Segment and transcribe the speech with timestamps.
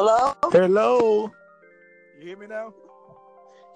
[0.00, 0.34] Hello?
[0.44, 1.30] Hello.
[2.18, 2.72] You hear me now?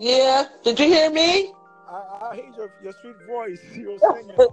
[0.00, 0.46] Yeah.
[0.62, 1.52] Did you hear me?
[1.86, 3.60] I, I heard your, your sweet voice.
[3.76, 4.34] You're singing.
[4.34, 4.48] like,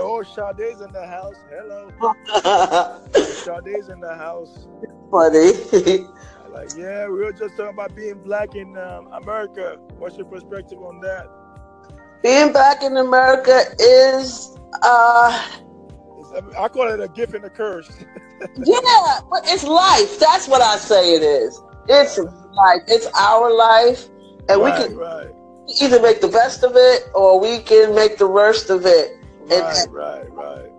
[0.00, 1.36] oh, Sade's in the house.
[1.50, 1.90] Hello.
[3.12, 4.66] Sade's in the house.
[5.10, 6.06] Funny.
[6.50, 9.76] Like, yeah, we were just talking about being black in um, America.
[9.98, 11.28] What's your perspective on that?
[12.22, 15.60] Being black in America is uh
[16.58, 17.90] I call it a gift and a curse.
[18.64, 20.18] Yeah, but it's life.
[20.18, 21.60] That's what I say it is.
[21.88, 22.82] It's life.
[22.86, 24.08] It's our life.
[24.48, 25.28] And right, we can right,
[25.80, 29.12] either make the best of it or we can make the worst of it.
[29.42, 30.70] And right, at, right, right.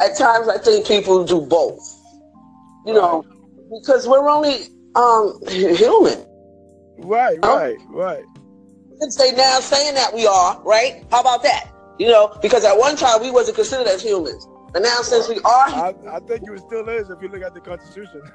[0.00, 1.82] at times I think people do both.
[2.86, 3.24] You know,
[3.70, 6.24] because we're only um human.
[6.98, 8.24] Right, right, right.
[9.00, 11.04] Since they now saying that we are, right?
[11.10, 11.70] How about that?
[11.98, 14.46] You know, because at one time we wasn't considered as humans.
[14.76, 17.54] And now since we are I, I think you still is if you look at
[17.54, 18.20] the Constitution.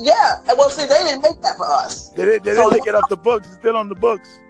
[0.00, 2.08] Yeah, and well, see, they didn't make that for us.
[2.10, 3.46] they didn't, they didn't take it off the books.
[3.48, 4.40] It's still on the books.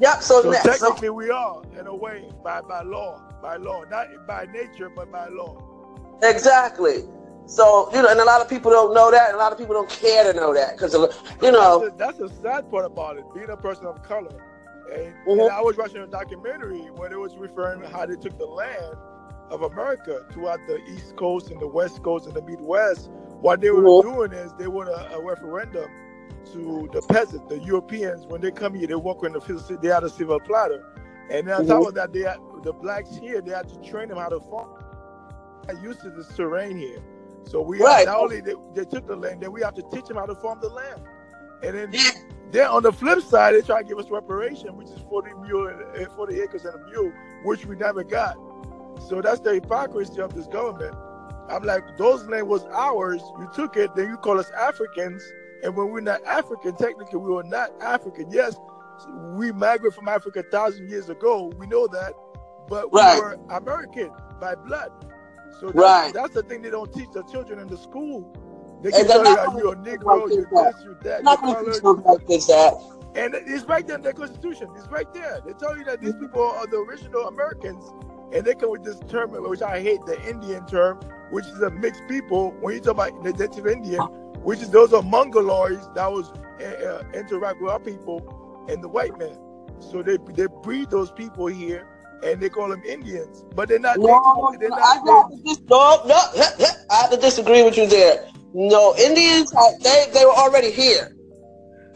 [0.00, 0.22] Yep.
[0.22, 3.84] So, So next, so technically, we are in a way by by law, by law,
[3.84, 5.56] not by nature, but by law.
[6.22, 7.04] exactly.
[7.46, 9.58] So you know, and a lot of people don't know that, and a lot of
[9.58, 10.92] people don't care to know that because
[11.42, 13.24] you know, that's the, that's the sad part about it.
[13.34, 14.36] Being a person of color,
[14.92, 15.42] and, Mhm.
[15.44, 18.46] and I was watching a documentary where it was referring to how they took the
[18.46, 18.96] land
[19.50, 23.10] of America throughout the East Coast and the West Coast and the Midwest.
[23.40, 24.02] What they were Mhm.
[24.02, 25.90] doing is they want a, a referendum
[26.52, 28.26] to the peasants, the Europeans.
[28.26, 30.84] When they come here, they walk in the field, they had a silver platter,
[31.30, 31.88] and on top Mhm.
[31.88, 34.70] of that, they had, the blacks here they had to train them how to farm.
[35.68, 37.00] Not used to this terrain here,
[37.44, 38.06] so we Right.
[38.06, 40.34] not only they, they took the land, then we have to teach them how to
[40.36, 41.02] farm the land,
[41.62, 42.10] and then Yeah.
[42.52, 45.68] then on the flip side, they try to give us reparation, which is 40 mule
[46.16, 47.12] 40 acres and a mule,
[47.44, 48.36] which we never got.
[49.00, 50.94] So that's the hypocrisy of this government.
[51.48, 53.22] I'm like, those land was ours.
[53.38, 55.22] You took it, then you call us Africans.
[55.62, 58.30] And when we're not African, technically we were not African.
[58.30, 58.56] Yes,
[59.34, 61.52] we migrated from Africa a thousand years ago.
[61.58, 62.14] We know that,
[62.68, 63.16] but we Right.
[63.16, 64.10] were American
[64.40, 64.90] by blood.
[65.60, 66.12] So that's, Right.
[66.12, 68.26] that's the thing they don't teach the children in the school.
[68.82, 70.74] They can tell you that you're a Negro, like you're that.
[70.74, 72.46] this, you're that, not you're going to something like this.
[72.46, 72.74] That
[73.14, 74.68] And it's right there in their constitution.
[74.76, 75.40] It's right there.
[75.46, 77.84] They tell you that these people are the original Americans,
[78.34, 80.98] and they come with this term, which I hate, the Indian term,
[81.30, 82.50] which is a mixed people.
[82.60, 84.00] When you talk about the native Indian,
[84.42, 86.30] which is those are mongoloids that was
[86.60, 89.38] uh, interact with our people and the white man.
[89.78, 91.86] So they they breed those people here,
[92.24, 93.98] and they call them Indians, but they're not.
[93.98, 95.30] no, native, they're no, I not.
[95.30, 96.20] have to dis- no, no,
[96.90, 98.26] I have to disagree with you there.
[98.52, 99.52] No, Indians,
[99.82, 101.14] they they were already here.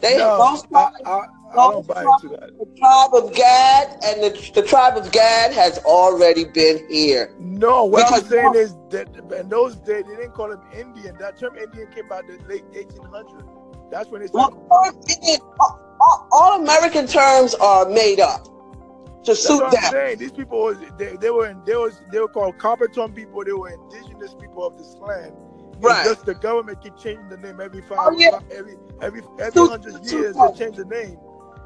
[0.01, 2.51] They no, I, I, I don't buy into that.
[2.59, 7.33] the tribe of Gad and the, the tribe of Gad has already been here.
[7.39, 11.15] No, what I'm saying is that in those days they didn't call him Indian.
[11.19, 13.43] That term Indian came out in the late 1800s.
[13.91, 14.57] That's when they started.
[14.69, 14.69] Well,
[15.59, 18.45] all, all- all American terms are made up
[19.23, 19.71] to That's suit them.
[19.91, 20.19] saying.
[20.19, 23.43] These people, was, they, they were in, they was they were called Copperton people.
[23.43, 25.33] They were indigenous people of this land.
[25.71, 26.03] It's Right.
[26.05, 28.39] Just the government keep changing the name every oh, five, Oh, yeah.
[28.51, 30.35] every every every Suit- hundred years.
[30.35, 30.51] them.
[30.53, 31.17] They change the name.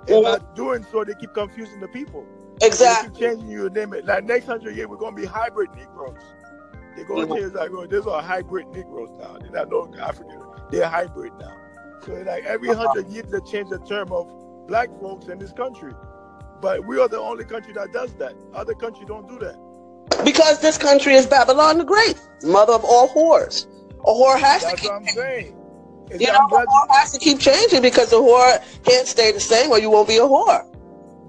[0.08, 2.25] And by doing so, they keep confusing the people.
[2.59, 3.09] They Exactly.
[3.09, 3.94] keep changing your name.
[4.03, 6.22] Like next hundred years, we're gonna be hybrid Negroes.
[6.96, 7.38] They're gonna Mhm.
[7.38, 9.38] change like, oh, these are hybrid Negroes now.
[9.40, 10.42] They're not no African.
[10.69, 11.53] They're hybrid now.
[12.06, 14.28] So like every hundred years, they change the term of
[14.68, 15.94] black folks in this country.
[16.62, 18.36] But we are the only country that does that.
[18.53, 19.58] Other countries don't do that.
[20.24, 23.68] Because this country is Babylon the Great, mother of all whores.
[24.02, 25.56] A whore has to That's keep, what I'm saying.
[26.19, 29.72] You know, glad whore has to keep changing because the whore can't stay the same
[29.72, 30.66] or you won't be a whore.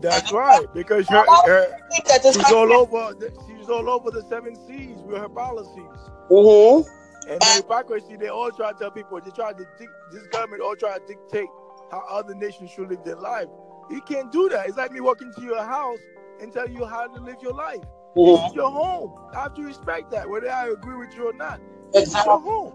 [0.01, 3.15] that's right because her, her I think that this she's all over.
[3.15, 6.11] the- She's all over the seven seas with her policies.
[6.29, 6.81] hmm
[7.29, 9.65] And the hypocrisy, they all try to tell people, they try to,
[10.13, 11.49] this government all try to dictate
[11.91, 13.49] how other nations should live their life.
[13.91, 14.69] You can't do that.
[14.69, 16.01] It's like me walking to your house
[16.41, 17.81] and tell you how to live your life.
[18.17, 18.47] Mm-hmm.
[18.47, 19.15] It's your home.
[19.35, 21.61] I have to respect that, whether I agree with you or not.
[21.95, 22.75] It's your home.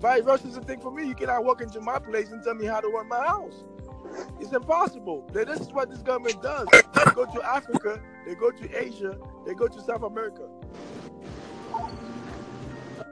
[0.00, 1.06] Vice versa is the thing for me.
[1.06, 3.64] You cannot walk into my place and tell me how to run my house.
[4.40, 5.26] It's impossible.
[5.32, 6.70] That- This is what this government does.
[7.02, 10.48] They go to Africa, they go to Asia, they go to South America.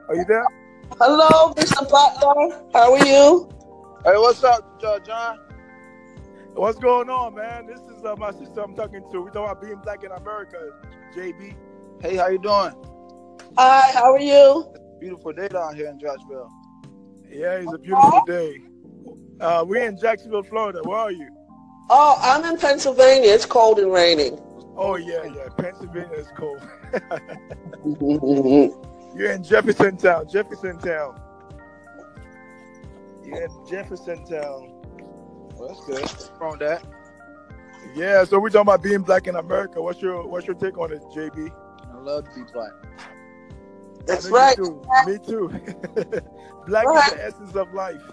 [0.09, 0.47] Are you there?
[1.01, 1.89] Hello, Mr.
[1.91, 2.63] Butler.
[2.75, 3.49] How are you?
[4.05, 5.39] Hey, what's up, John?
[6.55, 7.67] What's going on, man?
[7.67, 9.23] This is uh, my sister I'm talking to.
[9.23, 10.59] We talking about being black in America,
[11.17, 11.57] JB.
[12.03, 12.75] Hey, how you doing?
[13.59, 14.67] Hi, how are you?
[15.01, 16.49] Beautiful day down here in Georgeville.
[17.31, 18.63] Yeah, it's a beautiful day.
[19.41, 20.81] Uh, we're in Jacksonville, Florida.
[20.83, 21.29] Where are you?
[21.91, 23.31] Oh, I'm in Pennsylvania.
[23.31, 24.39] It's cold and raining.
[24.77, 25.49] Oh yeah, yeah.
[25.57, 26.61] Pennsylvania is cold.
[29.17, 31.21] You're in Jefferson Town, Jefferson Town.
[33.25, 34.75] Yeah, Jefferson Town.
[35.57, 36.09] Well, that's good.
[36.39, 36.85] From that?
[37.95, 39.83] Yeah, so we're talking about being black in America.
[39.83, 41.51] What's your what's your take on it, JB?
[41.93, 42.73] I love to be black.
[44.09, 44.59] That's I right.
[44.59, 44.83] Me too.
[45.07, 45.49] Me too.
[46.67, 47.13] black Right.
[47.13, 48.01] is the essence of life.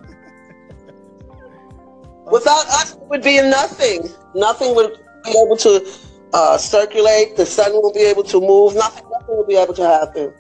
[2.31, 4.09] Without us, it would be nothing.
[4.33, 5.88] Nothing would be able to
[6.33, 7.36] uh, circulate.
[7.38, 8.75] The sun won't be able to move.
[8.75, 10.33] Nothing, nothing will be able to happen.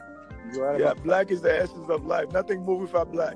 [0.57, 2.31] Right Yeah, black is the essence of life.
[2.31, 3.35] Nothing moves without black.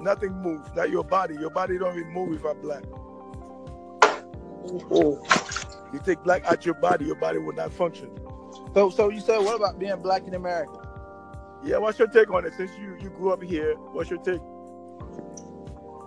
[0.00, 0.68] Nothing moves.
[0.76, 1.34] Not your body.
[1.34, 2.84] Your body don't even move without black.
[4.66, 5.92] Mhm.
[5.92, 8.10] You take black out your body, your body will not function.
[8.74, 10.87] So, so you said, what about being black in America?
[11.64, 12.54] Yeah, what's your take on it?
[12.56, 14.40] Since you you grew up here, what's your take?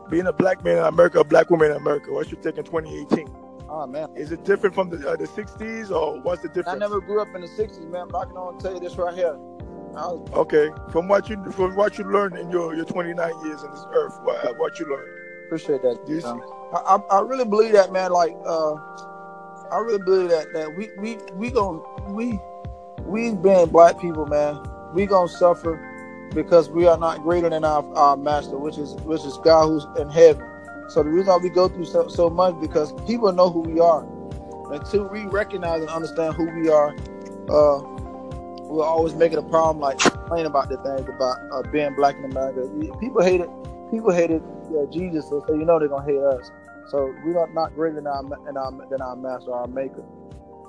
[0.09, 2.63] Being a black man in America, a black woman in America, what's your take in
[2.63, 3.27] 2018?
[3.69, 6.69] Oh man, Is it different from the uh, the 60s, or what's the difference?
[6.69, 8.07] I never grew up in the '60s, man.
[8.09, 9.33] But I can only tell you this right here.
[9.35, 13.71] Was, Okay, from what you from what you learned in your, your 29 years on
[13.71, 15.21] this earth, what, uh, what you learned?
[15.51, 15.99] appreciate that.
[16.07, 16.41] You John.
[16.73, 18.11] I, I, really believe that, man.
[18.13, 18.75] Like, uh,
[19.69, 21.83] I really believe that that we we we gon'
[22.13, 22.39] we
[23.03, 24.63] we being black people, man.
[24.93, 29.23] We gonna suffer because we are not greater than our, our master, which is which
[29.23, 30.43] is God who's in heaven.
[30.89, 33.79] So the reason why we go through so, so much because people know who we
[33.79, 34.05] are.
[34.71, 36.91] Until we recognize and understand who we are,
[37.49, 37.81] uh,
[38.69, 42.15] we'll always make it a problem, like complain about the things about uh, being black
[42.15, 42.69] in America.
[42.99, 43.49] People hate it.
[43.91, 46.49] People hated uh, Jesus, so, you know they're gonna hate us.
[46.89, 50.03] So we are not greater than our, than our than our master, our maker.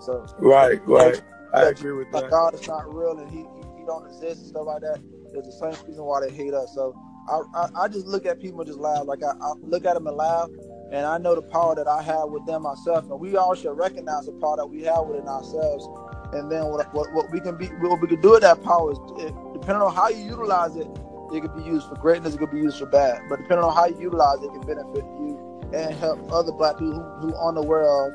[0.00, 1.20] So Right, right.
[1.54, 2.30] I agree with that.
[2.30, 3.44] God is not real and he,
[3.82, 5.02] he don't exist and stuff like that.
[5.34, 6.72] It's the same reason why they hate us.
[6.74, 6.94] So
[7.28, 9.04] I I, I just look at people and just laugh.
[9.06, 10.48] Like I, I look at them and laugh,
[10.92, 14.26] and I know the power that I have within myself, and we all should recognize
[14.26, 15.88] the power that we have within ourselves.
[16.32, 18.92] And then what what, what we can be what we can do with that power
[18.92, 20.86] is it, depending on how you utilize it,
[21.32, 23.20] it could be used for greatness, it could be used for bad.
[23.28, 26.78] But depending on how you utilize it, it can benefit you and help other black
[26.78, 28.12] people who, who aren't aware of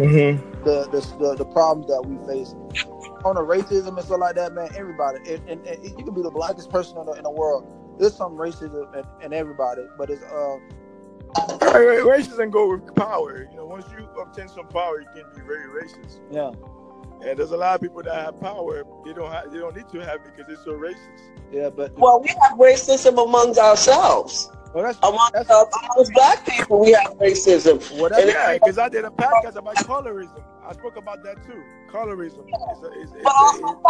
[0.00, 0.64] Mm-hmm.
[0.64, 2.54] the, the the the problems that we face
[3.24, 4.68] on the racism and stuff like that, man.
[4.76, 7.66] Everybody, and, and, and you can be the blackest person in the, in the world.
[7.98, 10.56] There's some racism in, in everybody, but it's uh
[11.62, 12.20] Right, right.
[12.20, 13.46] Racism go with power.
[13.50, 16.18] You know, once you obtain some power, you can be very racist.
[16.30, 16.50] yeah
[17.26, 18.84] And there's a lot of people that have power.
[19.04, 19.52] They don't have.
[19.52, 21.30] They don't need to have it because they're so racist.
[21.52, 24.50] yeah, but Well, we have racism amongst ourselves.
[24.72, 25.64] Well, that's Among, That's- uh,
[25.94, 27.78] amongst black people, we have racism.
[27.98, 30.42] well, that's, And Yeah, because I did a podcast about colorism.
[30.64, 31.62] I spoke about that too.
[31.90, 32.46] Colorism.
[33.02, 33.80] Is, is But also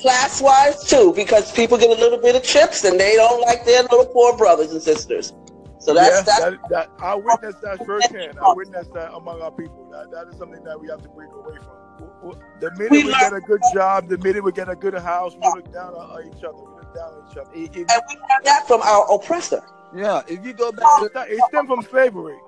[0.00, 3.66] class wise too, because people get a little bit of chips and they don't like
[3.66, 5.34] their little poor brothers and sisters.
[5.78, 8.38] So that's that's that, that, I witnessed that firsthand.
[8.40, 9.88] I witnessed that among our people.
[9.90, 12.38] That, that is something that we have to break away from.
[12.60, 15.34] The minute We we, get a good job, the minute we get a good house,
[15.34, 16.56] we look down on each other.
[16.56, 17.50] We look down on each other.
[17.52, 19.60] It, it, and we learned that from our oppressor.
[19.94, 20.22] Yeah.
[20.28, 22.38] If you go back, to, it stems from slavery.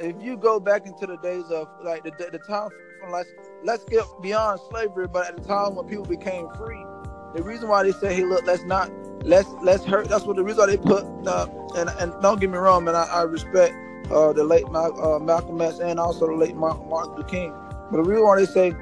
[0.00, 2.68] if you go back into the days of like the the time
[3.00, 3.28] from let's
[3.64, 6.84] let's get beyond slavery, but at the time when people became free,
[7.34, 8.90] the reason why they say, hey, look, let's not
[9.22, 10.08] let's let's hurt.
[10.08, 11.04] That's what the reason why they put.
[11.26, 11.46] Uh,
[11.76, 12.96] and and don't get me wrong, man.
[12.96, 13.74] I, I respect
[14.10, 17.54] uh, the late Mal- uh, Malcolm X and also the late Mar- Martin Luther King.
[17.90, 18.74] But the reason why they say,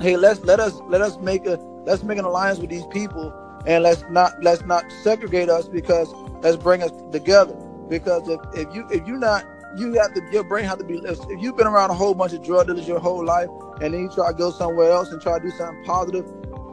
[0.00, 3.32] hey, let's let us let us make a let's make an alliance with these people,
[3.66, 7.54] and let's not let's not segregate us because let's bring us together.
[7.88, 9.44] Because if, if you if you not
[9.76, 12.32] you have to your brain have to be if you've been around a whole bunch
[12.32, 13.48] of drug dealers your whole life
[13.80, 16.26] and then you try to go somewhere else and try to do something positive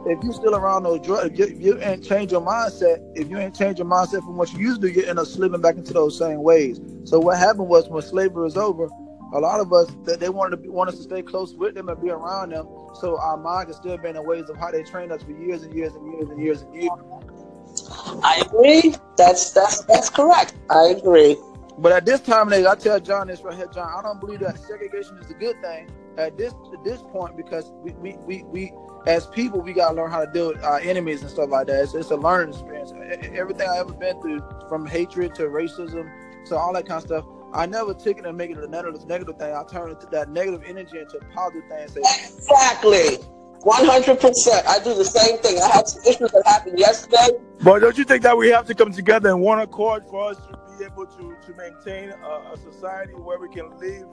[0.06, 3.00] if you still around those drugs you, you ain't change your mindset.
[3.14, 5.60] If you ain't change your mindset from what you used to you end up slipping
[5.60, 6.80] back into those same ways.
[7.04, 8.88] So what happened was when slavery was over
[9.32, 11.74] a lot of us that they wanted to be, want us to stay close with
[11.74, 12.66] them and be around them.
[12.94, 15.32] So our mind can still be in the ways of how they trained us for
[15.32, 16.90] years and years and years and years and years
[18.22, 18.94] I agree.
[19.16, 20.54] That's that's that's correct.
[20.70, 21.36] I agree.
[21.78, 23.90] But at this time, I tell John this right here, John.
[23.96, 27.72] I don't believe that segregation is a good thing at this at this point because
[27.82, 28.72] we we, we, we
[29.06, 31.82] as people we gotta learn how to deal with our enemies and stuff like that.
[31.82, 32.92] It's, it's a learning experience.
[33.34, 36.10] Everything I ever been through, from hatred to racism
[36.46, 39.06] to all that kind of stuff, I never took it and make it a negative
[39.06, 39.54] negative thing.
[39.54, 43.18] I turned that negative energy into a positive thing say, Exactly.
[43.62, 44.66] One hundred percent.
[44.66, 45.60] I do the same thing.
[45.60, 47.28] I had some issues that happened yesterday.
[47.62, 50.36] But don't you think that we have to come together in one accord for us
[50.38, 54.06] to be able to, to maintain a, a society where we can live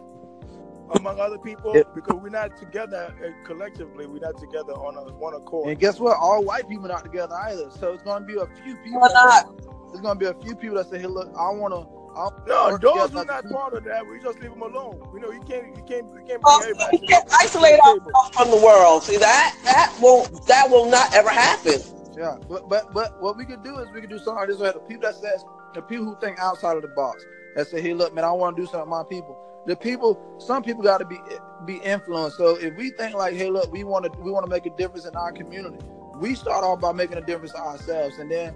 [0.95, 1.71] among other people?
[1.73, 1.83] Yeah.
[1.95, 4.05] Because we're not together uh, collectively.
[4.05, 5.69] We're not together on a, one accord.
[5.69, 6.17] and guess what?
[6.17, 7.69] All white people not together either.
[7.71, 8.99] So it's gonna be a few people.
[8.99, 9.57] Why not?
[9.87, 11.85] There's gonna be a few people that say, "Hey, look, I wanna."
[12.17, 14.51] I No, work those together who as a not part of that, we just leave
[14.51, 15.01] them alone.
[15.13, 16.93] You know, you can't, you can't, you can't bring Well, everybody.
[16.93, 18.15] we can't the- to the isolate table.
[18.15, 19.03] ourselves from the world.
[19.03, 21.81] See that that won't that will not ever happen.
[22.17, 24.59] Yeah, but but but what we could do is we could do something like this.
[24.59, 25.45] Where the people that says
[25.75, 28.57] the people who think outside of the box that say, "Hey, look, man, I want
[28.57, 31.19] to do something with my people." The people, some people got to be
[31.65, 32.38] be influenced.
[32.38, 34.71] So if we think like, "Hey, look, we want to we want to make a
[34.71, 35.79] difference in our community,"
[36.19, 38.55] we start off by making a difference to ourselves, and then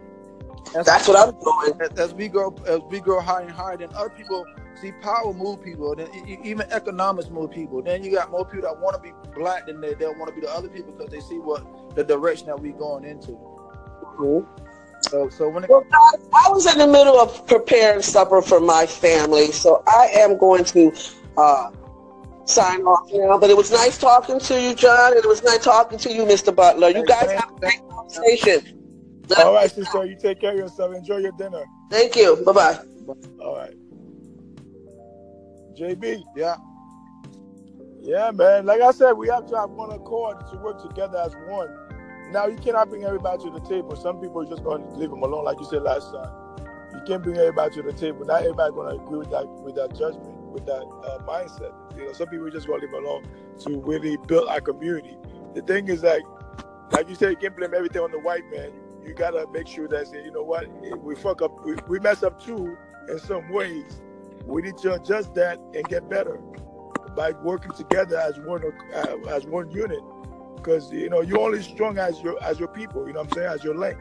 [0.75, 1.81] as, that's what I'm doing.
[1.81, 4.45] As, as we grow as we grow higher and higher, then other people
[4.79, 5.95] see power move people.
[5.95, 6.09] Then
[6.43, 7.81] even economics move people.
[7.81, 10.33] Then you got more people that want to be black than they, they want to
[10.33, 11.65] be the other people because they see what
[11.95, 13.31] the direction that we're going into.
[13.31, 14.67] Mm-hmm.
[15.09, 18.85] So, so when it- well, I was in the middle of preparing supper for my
[18.85, 20.91] family, so I am going to
[21.37, 21.71] uh,
[22.45, 23.37] sign off now.
[23.37, 26.23] But it was nice talking to you, John, and it was nice talking to you,
[26.23, 26.55] Mr.
[26.55, 26.89] Butler.
[26.89, 28.80] You guys have a great conversation.
[29.37, 30.05] All right, sister.
[30.05, 30.95] You take care of yourself.
[30.95, 31.63] Enjoy your dinner.
[31.89, 32.37] Thank you.
[32.45, 32.79] Bye bye.
[33.41, 33.73] All right.
[35.77, 36.23] JB.
[36.35, 36.55] Yeah.
[38.01, 38.65] Yeah, man.
[38.65, 41.69] Like I said, we have to have one accord to work together as one.
[42.31, 43.95] Now you cannot bring everybody to the table.
[43.95, 46.31] Some people are just going to leave them alone, like you said last time.
[46.93, 48.25] You can't bring everybody to the table.
[48.25, 51.73] Not everybody going to agree with that with that judgment, with that uh, mindset.
[51.97, 53.25] You know, some people just going to leave alone
[53.59, 55.17] to really build our community.
[55.53, 56.23] The thing is like,
[56.91, 58.71] like you said, you can't blame everything on the white man.
[59.05, 60.67] You gotta make sure that say, you know what,
[61.03, 62.77] we fuck up, we, we mess up too
[63.09, 64.01] in some ways.
[64.45, 66.39] We need to adjust that and get better
[67.15, 68.63] by working together as one
[68.95, 69.99] uh, as one unit
[70.55, 73.07] because you know you're only strong as your as your people.
[73.07, 73.53] You know what I'm saying?
[73.53, 73.97] As your link.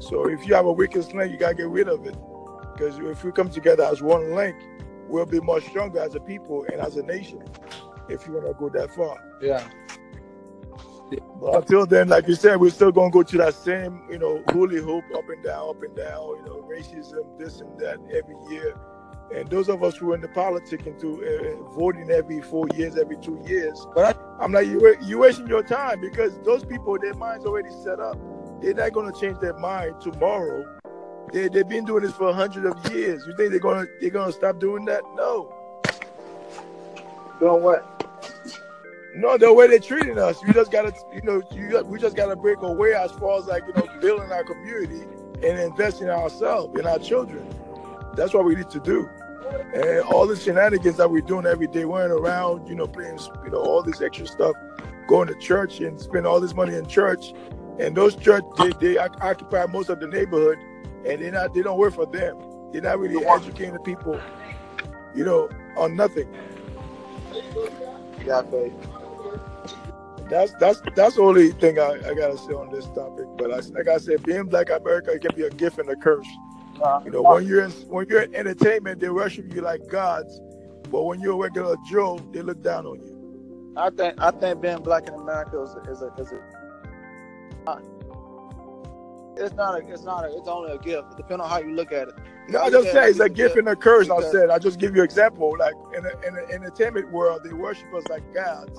[0.00, 2.16] So if you have a weakest link, you gotta get rid of it.
[2.72, 4.56] Because if we come together as one link,
[5.08, 7.42] we'll be much stronger as a people and as a nation.
[8.08, 9.22] If you wanna go that far.
[9.42, 9.68] Yeah.
[11.42, 14.76] Until then, like you said, we're still gonna go to that same, you know, holy
[14.76, 18.74] hoop up and down, up and down, you know, racism, this and that every year.
[19.34, 22.96] And those of us who are in the politics and uh, voting every four years,
[22.96, 26.98] every two years, but I, am like, you you wasting your time because those people,
[27.00, 28.18] their minds already set up.
[28.60, 30.64] They're not to change their mind tomorrow.
[31.32, 33.24] They they've been doing this for a hundred of years.
[33.26, 35.02] You think they're gonna they're gonna stop doing that?
[35.14, 35.54] No.
[37.38, 37.86] Doing what?
[39.14, 42.36] No, the way they're treating us, we just gotta, you know, you, we just gotta
[42.36, 45.02] break away as far as like you know, building our community
[45.42, 47.44] and investing in ourselves, in our children.
[48.14, 49.08] That's what we need to do.
[49.74, 53.50] And all the shenanigans that we're doing every day, running around, you know, playing, you
[53.50, 54.54] know, all this extra stuff,
[55.08, 57.32] going to church and spend all this money in church.
[57.80, 60.58] And those church, they, they occupy most of the neighborhood,
[61.04, 62.38] and they not, they don't work for them.
[62.72, 64.20] They're not really educating the people,
[65.14, 66.32] you know, on nothing.
[68.24, 68.72] Yeah, babe.
[70.28, 73.26] That's that's that's the only thing I, I gotta say on this topic.
[73.36, 75.96] But I, like I said, being Black America it can be a gift and a
[75.96, 76.28] curse.
[76.80, 80.40] Uh, you know, when you're in, when you're in entertainment, they worship you like gods,
[80.90, 83.74] but when you're a regular Joe, they look down on you.
[83.76, 86.40] I think I think being black in America is a, is a, is a
[89.36, 91.16] it's not a it's not a it's only a gift.
[91.16, 92.14] Depending on how you look at it.
[92.48, 94.10] No, I just say it's a gift and a curse.
[94.10, 95.56] I said I just give you an example.
[95.58, 98.78] Like in the, in the entertainment world, they worship us like gods.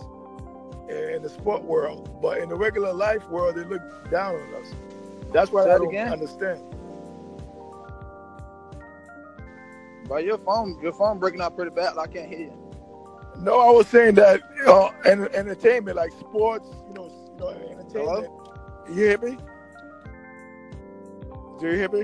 [0.91, 3.81] In the sport world, but in the regular life world, they look
[4.11, 4.73] down on us.
[5.31, 6.11] That's what I don't again?
[6.11, 6.61] understand.
[10.09, 11.97] But your phone, your phone breaking up pretty bad.
[11.97, 12.71] I can't hear you.
[13.37, 17.91] No, I was saying that you know, entertainment, like sports, you know, you know, entertainment.
[17.93, 18.83] Hello?
[18.89, 19.37] You hear me?
[21.59, 22.03] Do you hear me?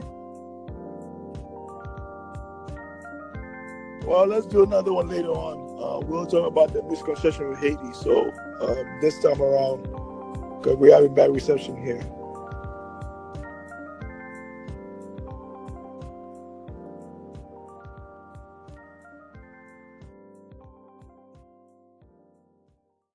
[4.05, 5.57] Well, let's do another one later on.
[5.77, 7.91] Uh, we'll talk about the misconception with Haiti.
[7.93, 9.83] So um, this time around,
[10.59, 12.01] because we're having bad reception here.